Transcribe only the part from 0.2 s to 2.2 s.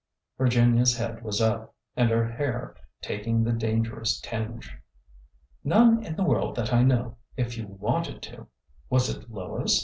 Virginia's head was up, and